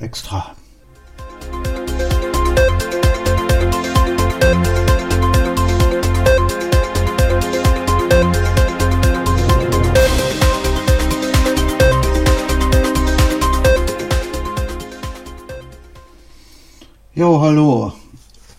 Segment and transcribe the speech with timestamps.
[0.00, 0.54] ist extra.
[17.14, 17.92] Jo, hallo.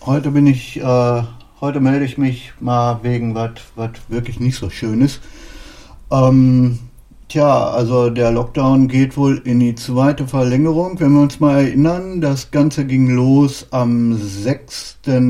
[0.04, 1.22] Heute bin ich, äh,
[1.60, 5.20] heute melde ich mich mal wegen was, was wirklich nicht so Schönes.
[6.10, 6.78] Ähm,
[7.32, 11.00] tja, also der Lockdown geht wohl in die zweite Verlängerung.
[11.00, 15.20] Wenn wir uns mal erinnern, das Ganze ging los am 6., äh,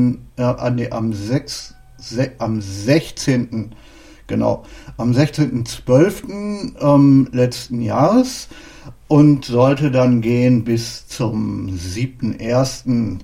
[0.71, 3.73] nee, am 6., se, am 16.,
[4.27, 4.65] genau,
[4.97, 6.73] am 16.12.
[6.81, 8.49] Ähm, letzten Jahres
[9.07, 13.19] und sollte dann gehen bis zum 7.1.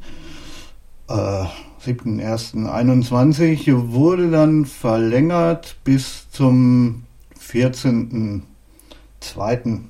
[1.09, 1.45] Äh,
[1.85, 7.03] 7.1.21, wurde dann verlängert bis zum
[9.21, 9.81] 14.2.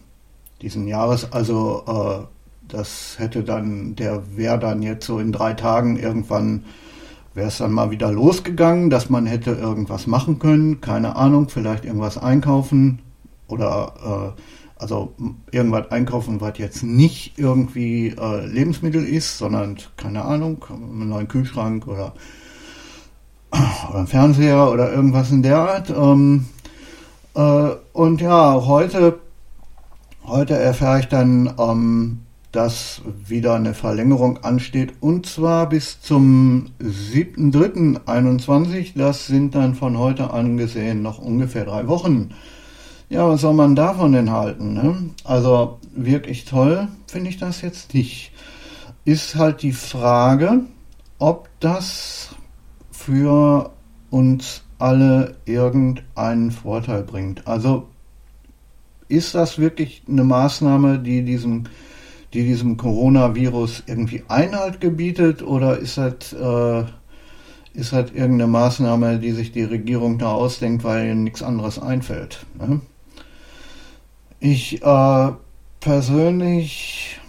[0.62, 1.32] diesen Jahres.
[1.32, 2.26] Also äh,
[2.68, 6.66] das hätte dann, der wäre dann jetzt so in drei Tagen irgendwann,
[7.34, 11.86] wäre es dann mal wieder losgegangen, dass man hätte irgendwas machen können, keine Ahnung, vielleicht
[11.86, 13.00] irgendwas einkaufen
[13.48, 14.42] oder äh,
[14.80, 15.14] also
[15.52, 21.86] irgendwas einkaufen, was jetzt nicht irgendwie äh, Lebensmittel ist, sondern, keine Ahnung, einen neuen Kühlschrank
[21.86, 22.14] oder,
[23.52, 25.90] oder einen Fernseher oder irgendwas in der Art.
[25.90, 26.46] Ähm,
[27.36, 29.20] äh, und ja, heute,
[30.26, 32.20] heute erfahre ich dann, ähm,
[32.52, 38.94] dass wieder eine Verlängerung ansteht und zwar bis zum 7.3.21.
[38.96, 42.32] Das sind dann von heute angesehen noch ungefähr drei Wochen.
[43.10, 44.74] Ja, was soll man davon denn halten?
[44.74, 45.12] Ne?
[45.24, 48.32] Also wirklich toll finde ich das jetzt nicht.
[49.06, 50.62] Ist halt die Frage,
[51.18, 52.36] ob das
[52.92, 53.72] für
[54.10, 57.48] uns alle irgendeinen Vorteil bringt.
[57.48, 57.88] Also
[59.10, 61.66] ist das wirklich eine Maßnahme, die diesem,
[62.34, 66.84] die diesem Coronavirus irgendwie Einhalt gebietet oder ist das, äh,
[67.74, 72.46] ist das irgendeine Maßnahme, die sich die Regierung da ausdenkt, weil ihnen nichts anderes einfällt?
[72.58, 72.82] Ne?
[74.40, 75.32] Ich äh,
[75.80, 77.20] persönlich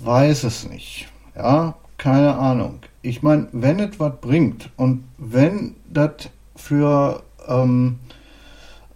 [0.00, 1.08] weiß es nicht.
[1.36, 2.80] Ja, keine Ahnung.
[3.02, 8.00] Ich meine, wenn es was bringt und wenn das für ähm,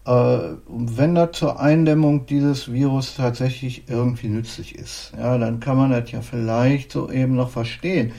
[0.04, 5.90] äh, wenn das zur Eindämmung dieses Virus tatsächlich irgendwie nützlich ist, ja, dann kann man
[5.90, 8.12] das ja vielleicht so eben noch verstehen.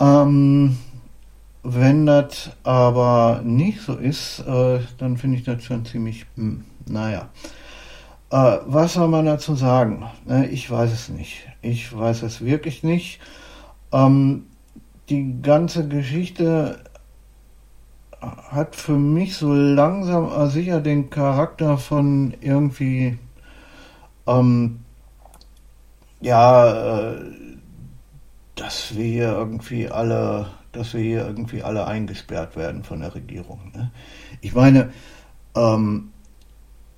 [0.00, 0.78] Ähm,
[1.62, 7.28] wenn das aber nicht so ist, äh, dann finde ich das schon ziemlich, hm, naja.
[8.30, 10.04] Äh, was soll man dazu sagen?
[10.26, 11.46] Ne, ich weiß es nicht.
[11.60, 13.20] Ich weiß es wirklich nicht.
[13.92, 14.46] Ähm,
[15.08, 16.78] die ganze Geschichte
[18.20, 23.18] hat für mich so langsam sicher den Charakter von irgendwie,
[24.26, 24.80] ähm,
[26.20, 27.20] ja, äh,
[28.54, 33.70] dass wir hier irgendwie alle, dass wir hier irgendwie alle eingesperrt werden von der Regierung.
[33.74, 33.90] Ne?
[34.40, 34.90] Ich meine,
[35.54, 36.10] ähm,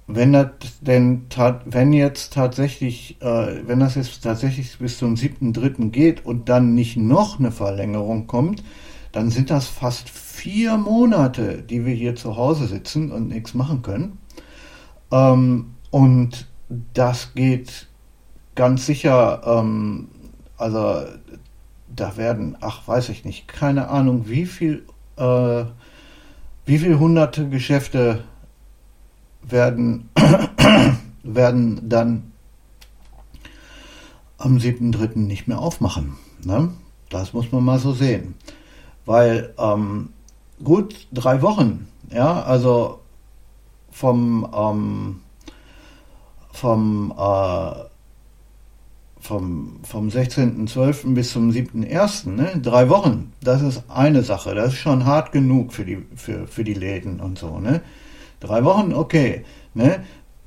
[0.06, 0.50] wenn das
[0.80, 1.26] denn
[1.66, 5.90] wenn jetzt tatsächlich, äh, wenn das jetzt tatsächlich bis zum 7.3.
[5.90, 8.64] geht und dann nicht noch eine Verlängerung kommt,
[9.12, 13.82] dann sind das fast vier Monate, die wir hier zu Hause sitzen und nichts machen
[13.82, 14.18] können.
[15.10, 16.46] Ähm, und
[16.94, 17.88] das geht
[18.54, 20.08] ganz sicher, ähm,
[20.56, 21.04] also
[21.94, 24.84] da werden, ach weiß ich nicht, keine Ahnung, wie viel,
[25.16, 25.64] äh,
[26.66, 28.24] wie viel hunderte Geschäfte
[29.42, 30.08] werden,
[31.22, 32.32] werden dann
[34.38, 35.18] am 7.3.
[35.18, 36.16] nicht mehr aufmachen.
[36.44, 36.70] Ne?
[37.08, 38.34] Das muss man mal so sehen.
[39.10, 40.10] Weil ähm,
[40.62, 43.00] gut drei Wochen, ja, also
[43.90, 45.20] vom, ähm,
[46.52, 47.72] vom, äh,
[49.18, 51.14] vom, vom 16.12.
[51.14, 52.60] bis zum 7.1., ne?
[52.62, 56.62] drei Wochen, das ist eine Sache, das ist schon hart genug für die, für, für
[56.62, 57.58] die Läden und so.
[57.58, 57.82] Ne?
[58.38, 59.44] Drei Wochen, okay.
[59.74, 60.04] Ne?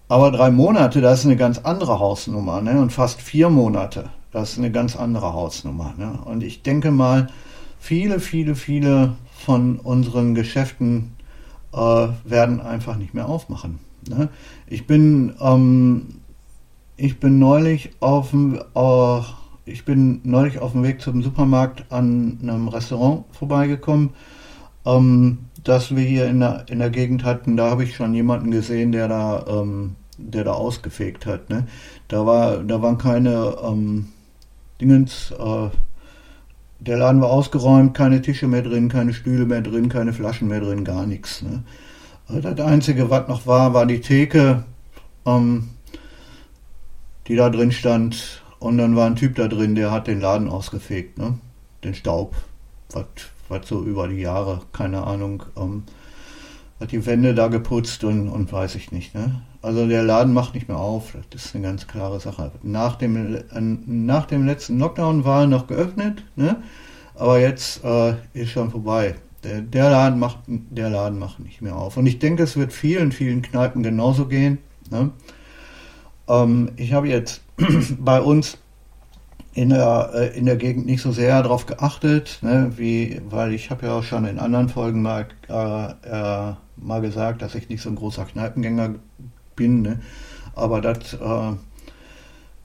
[0.08, 2.62] Aber drei Monate, das ist eine ganz andere Hausnummer.
[2.62, 2.80] Ne?
[2.80, 5.94] Und fast vier Monate, das ist eine ganz andere Hausnummer.
[5.98, 6.18] Ne?
[6.24, 7.28] Und ich denke mal,
[7.84, 11.16] viele, viele, viele von unseren Geschäften
[11.74, 13.80] äh, werden einfach nicht mehr aufmachen.
[14.08, 14.30] Ne?
[14.68, 16.22] Ich bin, ähm,
[16.96, 19.20] ich bin neulich auf dem, äh,
[19.66, 24.12] ich bin neulich auf dem Weg zum Supermarkt an einem Restaurant vorbeigekommen.
[24.86, 28.52] Ähm, das wir hier in der, in der Gegend hatten, da habe ich schon jemanden
[28.52, 31.50] gesehen, der da, ähm, der da ausgefegt hat.
[31.50, 31.68] Ne?
[32.08, 34.08] Da, war, da waren keine ähm,
[34.80, 35.70] Dingens, äh,
[36.86, 40.60] der Laden war ausgeräumt, keine Tische mehr drin, keine Stühle mehr drin, keine Flaschen mehr
[40.60, 41.42] drin, gar nichts.
[41.42, 41.64] Ne?
[42.30, 44.66] Äh, das Einzige, was noch war, war die Theke,
[45.26, 45.70] ähm,
[47.28, 48.42] die da drin stand.
[48.60, 51.38] und dann war ein Typ da drin, der hat den Laden ausgefegt, ne?
[51.84, 52.34] Den Staub.
[52.92, 53.06] Was,
[53.50, 55.84] was so über die Jahre, keine Ahnung, ähm,
[56.84, 59.42] hat die Wände da geputzt und, und weiß ich nicht, ne?
[59.62, 62.52] Also der Laden macht nicht mehr auf, das ist eine ganz klare Sache.
[62.62, 66.58] Nach dem, äh, nach dem letzten Lockdown war er noch geöffnet, ne?
[67.16, 69.16] aber jetzt äh, ist schon vorbei.
[69.46, 71.96] Der, der, Laden macht, der Laden macht nicht mehr auf.
[71.96, 74.58] Und ich denke, es wird vielen, vielen Kneipen genauso gehen.
[74.90, 75.12] Ne?
[76.28, 77.42] Ähm, ich habe jetzt
[78.00, 78.58] bei uns
[79.54, 83.70] in der, äh, in der Gegend nicht so sehr darauf geachtet, ne, wie, weil ich
[83.70, 87.82] habe ja auch schon in anderen Folgen mal, äh, äh, mal gesagt, dass ich nicht
[87.82, 88.96] so ein großer Kneipengänger
[89.56, 89.82] bin.
[89.82, 90.00] Ne?
[90.56, 91.54] Aber das äh,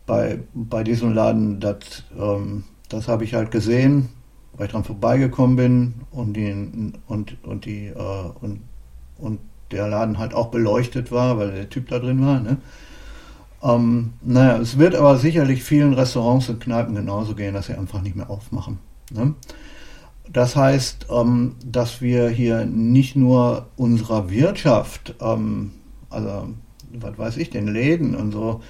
[0.06, 2.64] bei, bei diesem Laden, das ähm,
[3.06, 4.08] habe ich halt gesehen
[4.58, 8.60] weil ich dran vorbeigekommen bin und die, und, und, die, äh, und,
[9.16, 9.40] und
[9.70, 12.40] der Laden halt auch beleuchtet war, weil der Typ da drin war.
[12.40, 12.58] Ne?
[13.62, 18.02] Ähm, naja, es wird aber sicherlich vielen Restaurants und Kneipen genauso gehen, dass sie einfach
[18.02, 18.78] nicht mehr aufmachen.
[19.12, 19.34] Ne?
[20.32, 25.72] Das heißt, ähm, dass wir hier nicht nur unserer Wirtschaft, ähm,
[26.10, 26.48] also
[26.92, 28.60] was weiß ich, den Läden und so,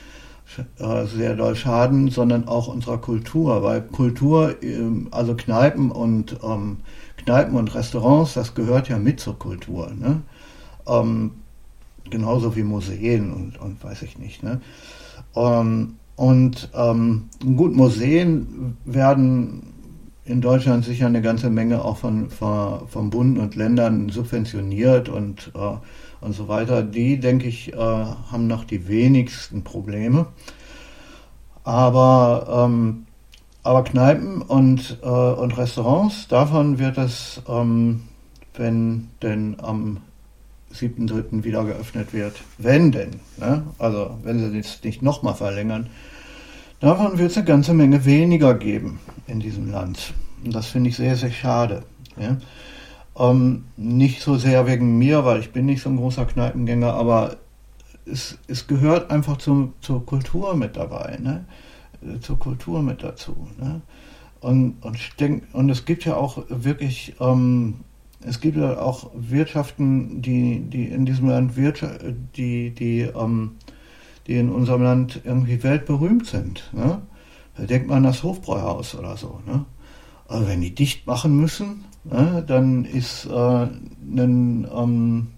[0.79, 6.79] äh, sehr doll schaden, sondern auch unserer Kultur, weil Kultur, ähm, also Kneipen und ähm,
[7.19, 9.91] Kneipen und Restaurants, das gehört ja mit zur Kultur.
[9.95, 10.23] Ne?
[12.11, 14.43] Genauso wie Museen und, und weiß ich nicht.
[14.43, 14.61] Ne?
[15.35, 19.75] Ähm, und ähm, gut, Museen werden
[20.25, 25.53] in Deutschland sicher eine ganze Menge auch von, von, von Bund und Ländern subventioniert und
[25.55, 25.77] äh,
[26.21, 30.27] und so weiter, die, denke ich, äh, haben noch die wenigsten Probleme.
[31.65, 33.07] Aber, ähm,
[33.63, 38.03] aber Kneipen und, äh, und Restaurants, davon wird es, ähm,
[38.55, 39.99] wenn denn am
[40.75, 41.45] 7.3.
[41.45, 43.65] wieder geöffnet wird, wenn denn, ne?
[43.79, 45.89] also wenn sie jetzt nicht nochmal verlängern,
[46.81, 50.13] davon wird es eine ganze Menge weniger geben in diesem Land.
[50.45, 51.83] Und das finde ich sehr, sehr schade.
[52.17, 52.37] Ja?
[53.19, 57.37] Ähm, nicht so sehr wegen mir, weil ich bin nicht so ein großer Kneipengänger, aber
[58.05, 61.45] es, es gehört einfach zum, zur Kultur mit dabei, ne?
[62.21, 63.49] zur Kultur mit dazu.
[63.59, 63.81] Ne?
[64.41, 67.81] Und, und, denk, und es gibt ja auch wirklich, ähm,
[68.21, 73.53] es gibt ja auch Wirtschaften, die, die in diesem Land die, die, ähm,
[74.27, 76.69] die in unserem Land irgendwie weltberühmt sind.
[76.73, 77.01] Ne?
[77.57, 79.41] Da denkt man an das Hofbräuhaus oder so.
[79.47, 79.65] Ne?
[80.27, 85.29] Aber wenn die dicht machen müssen, ne, dann ist äh, ein, ähm,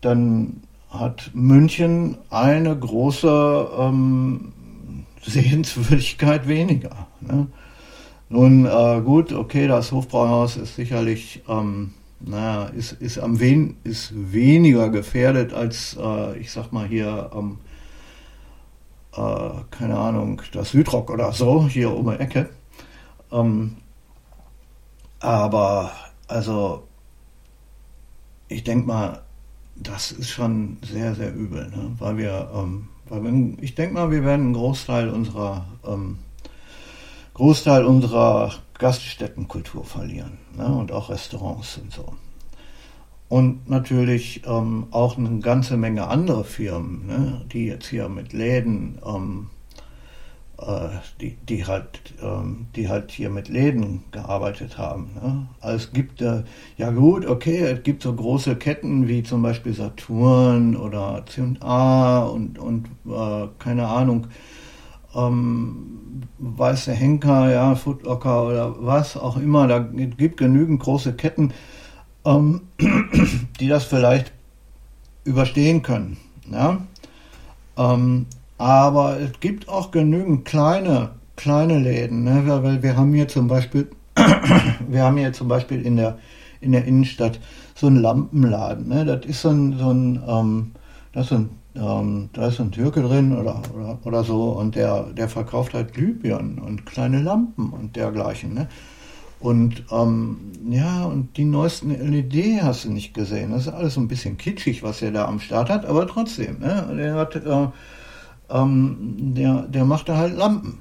[0.00, 4.52] dann hat München eine große ähm,
[5.22, 7.08] Sehenswürdigkeit weniger.
[7.20, 7.48] Ne?
[8.32, 14.10] Nun äh, gut, okay, das Hofbrauhaus ist sicherlich, ähm, naja, ist, ist am wen ist
[14.14, 17.58] weniger gefährdet als, äh, ich sag mal hier, ähm,
[19.14, 22.48] äh, keine Ahnung, das Südrock oder so, hier um die Ecke.
[23.30, 23.76] Ähm,
[25.20, 25.92] aber
[26.26, 26.84] also,
[28.48, 29.20] ich denke mal,
[29.76, 31.94] das ist schon sehr, sehr übel, ne?
[31.98, 36.20] weil wir, ähm, weil wir, ich denke mal, wir werden einen Großteil unserer, ähm,
[37.34, 40.66] Großteil unserer Gaststättenkultur verlieren ne?
[40.66, 42.14] und auch Restaurants und so.
[43.28, 47.46] Und natürlich ähm, auch eine ganze Menge andere Firmen, ne?
[47.52, 49.48] die jetzt hier mit Läden ähm,
[50.66, 50.88] äh,
[51.20, 51.88] die, die, halt,
[52.22, 55.10] ähm, die halt hier mit Läden gearbeitet haben.
[55.14, 55.46] Ne?
[55.60, 56.44] Also es gibt, äh,
[56.76, 62.58] ja gut, okay, es gibt so große Ketten wie zum Beispiel Saturn oder C&A und,
[62.58, 64.28] und äh, keine Ahnung,
[65.14, 69.68] ähm, Weiße Henker, ja, Footlocker oder was auch immer.
[69.68, 71.52] Da gibt genügend große Ketten,
[72.24, 72.62] ähm,
[73.60, 74.32] die das vielleicht
[75.24, 76.16] überstehen können.
[76.50, 76.78] Ja?
[77.76, 78.26] Ähm,
[78.58, 82.42] aber es gibt auch genügend kleine, kleine Läden, ne?
[82.46, 83.90] weil wir haben hier zum Beispiel,
[84.88, 86.18] wir haben hier zum Beispiel in der,
[86.60, 87.40] in der Innenstadt
[87.74, 88.88] so einen Lampenladen.
[88.88, 89.04] Ne?
[89.04, 90.72] Das ist so ein, so ein, ähm,
[91.12, 95.04] das ist ein ähm, da ist ein Türke drin oder, oder, oder so und der,
[95.04, 98.54] der verkauft halt Glühbirnen und kleine Lampen und dergleichen.
[98.54, 98.68] Ne?
[99.40, 103.50] Und ähm, ja, und die neuesten LED hast du nicht gesehen.
[103.50, 106.60] Das ist alles so ein bisschen kitschig, was er da am Start hat, aber trotzdem.
[106.60, 106.94] Ne?
[106.96, 107.66] Der hat äh,
[108.52, 110.78] ähm, der, der macht da halt Lampen.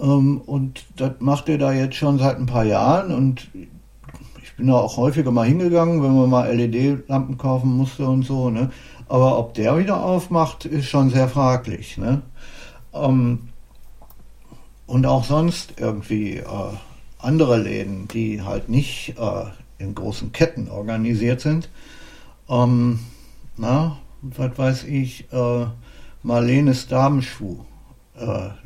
[0.00, 3.48] Ähm, und das macht er da jetzt schon seit ein paar Jahren und
[4.42, 8.50] ich bin da auch häufiger mal hingegangen, wenn man mal LED-Lampen kaufen musste und so.
[8.50, 8.70] Ne?
[9.08, 11.96] Aber ob der wieder aufmacht, ist schon sehr fraglich.
[11.96, 12.22] Ne?
[12.92, 13.48] Ähm,
[14.86, 16.72] und auch sonst irgendwie äh,
[17.18, 19.44] andere Läden, die halt nicht äh,
[19.78, 21.70] in großen Ketten organisiert sind.
[22.48, 23.00] Ähm,
[23.56, 25.66] na, was weiß ich, äh,
[26.22, 27.64] Marlenes Damenschuh.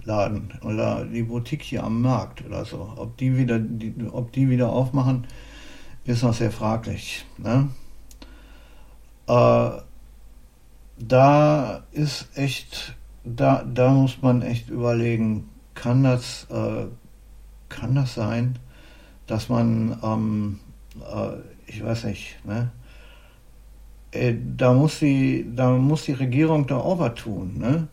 [0.05, 2.91] Laden oder die Boutique hier am Markt oder so.
[2.97, 5.27] Ob die wieder, die, ob die wieder aufmachen,
[6.05, 7.27] ist noch sehr fraglich.
[7.37, 7.69] Ne?
[9.27, 9.71] Äh,
[11.09, 16.87] da ist echt, da, da muss man echt überlegen, kann das, äh,
[17.68, 18.59] kann das sein,
[19.26, 20.61] dass man, ähm,
[21.00, 22.71] äh, ich weiß nicht, ne?
[24.12, 27.88] Äh, da muss die, da muss die Regierung da auch was tun, ne?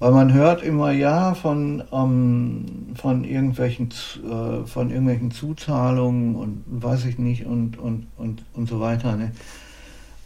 [0.00, 2.66] Weil man hört immer ja von, ähm,
[2.96, 3.90] von irgendwelchen
[4.24, 9.16] äh, von irgendwelchen Zuzahlungen und weiß ich nicht und und und und so weiter.
[9.16, 9.30] Ne?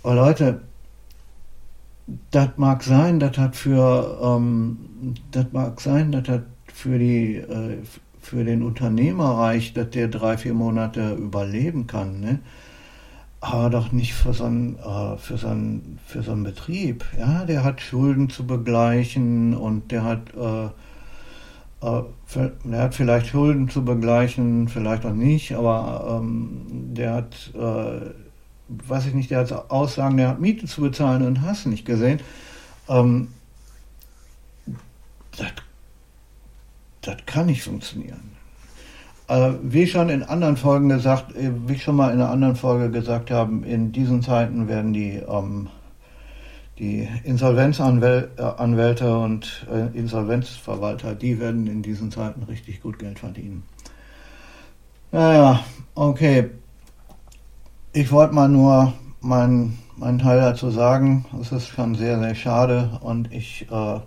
[0.02, 0.62] Aber Leute,
[2.30, 7.78] das mag sein, das hat für ähm, das mag sein, das hat für die äh,
[8.20, 12.40] für den Unternehmer reicht, dass der drei vier Monate überleben kann, ne?
[13.40, 17.04] aber doch nicht für so einen, äh, für so einen, für so einen Betrieb.
[17.16, 20.66] Ja, der hat Schulden zu begleichen und der hat äh,
[21.86, 22.02] äh,
[22.64, 28.25] der hat vielleicht Schulden zu begleichen, vielleicht auch nicht, aber ähm, der hat äh,
[28.68, 32.20] weiß ich nicht, der hat Aussagen, der hat Miete zu bezahlen und hast nicht gesehen.
[32.88, 33.28] Ähm,
[35.36, 35.52] das,
[37.26, 38.32] kann nicht funktionieren.
[39.28, 42.56] Äh, wie schon in anderen Folgen gesagt, äh, wie ich schon mal in einer anderen
[42.56, 45.68] Folge gesagt habe, in diesen Zeiten werden die, ähm,
[46.78, 53.64] die Insolvenzanwälte und äh, Insolvenzverwalter, die werden in diesen Zeiten richtig gut Geld verdienen.
[55.12, 56.50] Naja, okay.
[57.96, 61.24] Ich wollte mal nur meinen mein Teil dazu sagen.
[61.40, 64.00] Es ist schon sehr, sehr schade und ich, äh,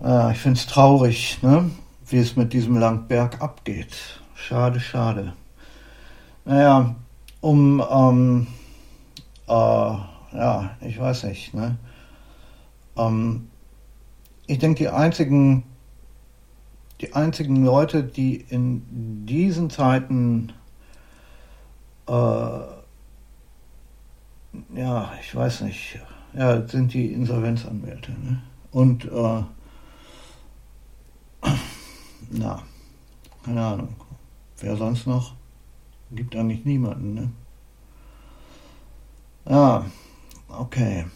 [0.00, 1.72] äh, ich finde es traurig, ne?
[2.06, 4.20] wie es mit diesem Land bergab geht.
[4.36, 5.32] Schade, schade.
[6.44, 6.94] Naja,
[7.40, 8.46] um, ähm,
[9.48, 11.78] äh, ja, ich weiß nicht, ne?
[12.96, 13.48] Ähm,
[14.46, 15.64] ich denke, die einzigen,
[17.00, 20.52] die einzigen Leute, die in diesen Zeiten
[22.10, 22.60] äh,
[24.74, 25.98] ja, ich weiß nicht,
[26.34, 28.12] ja, sind die Insolvenzanwälte.
[28.12, 28.42] Ne?
[28.72, 29.42] Und, äh,
[32.30, 32.62] na,
[33.44, 33.96] keine Ahnung,
[34.58, 35.34] wer sonst noch?
[36.10, 37.30] Gibt eigentlich niemanden, ne?
[39.48, 39.86] Ja,
[40.48, 41.06] okay.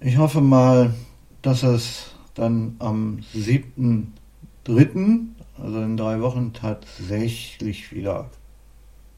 [0.00, 0.94] Ich hoffe mal,
[1.42, 5.26] dass es dann am 7.3.,
[5.60, 8.30] also in drei Wochen, tatsächlich wieder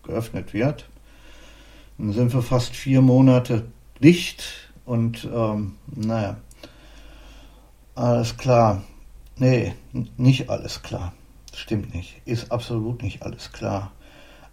[0.02, 0.88] geöffnet wird.
[1.98, 3.66] Dann sind wir fast vier Monate
[4.02, 4.44] dicht
[4.84, 6.36] und ähm, naja,
[7.94, 8.82] alles klar.
[9.36, 9.74] Nee,
[10.16, 11.12] nicht alles klar.
[11.54, 12.20] Stimmt nicht.
[12.24, 13.92] Ist absolut nicht alles klar.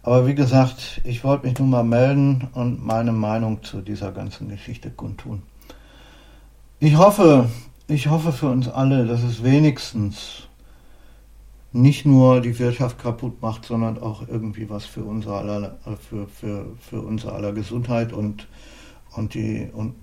[0.02, 4.48] Aber wie gesagt, ich wollte mich nun mal melden und meine Meinung zu dieser ganzen
[4.48, 5.42] Geschichte kundtun.
[6.80, 7.48] Ich hoffe,
[7.88, 10.48] ich hoffe für uns alle, dass es wenigstens
[11.72, 16.66] nicht nur die Wirtschaft kaputt macht, sondern auch irgendwie was für unser aller, für, für,
[16.80, 18.48] für unser aller Gesundheit und,
[19.14, 19.94] und die und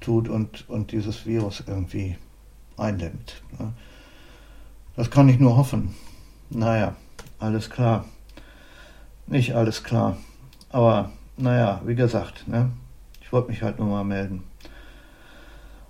[0.00, 2.16] tut und, und dieses Virus irgendwie
[2.76, 3.42] eindämmt.
[3.58, 3.72] Ne?
[4.96, 5.94] Das kann ich nur hoffen.
[6.50, 6.94] Naja,
[7.38, 8.04] alles klar.
[9.26, 10.16] Nicht alles klar.
[10.70, 12.70] Aber naja, wie gesagt, ne?
[13.20, 14.44] ich wollte mich halt nur mal melden.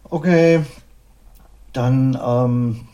[0.04, 0.64] Okay,
[1.72, 2.86] dann ähm,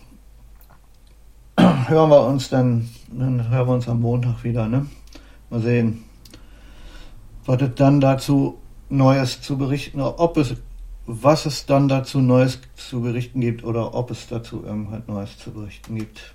[1.91, 4.87] hören wir uns dann, dann hören wir uns am Montag wieder, ne?
[5.51, 6.05] Mal sehen,
[7.45, 10.55] was dann dazu Neues zu berichten, ob es,
[11.07, 15.51] was es dann dazu Neues zu berichten gibt oder ob es dazu irgendwas Neues zu
[15.51, 16.35] berichten gibt.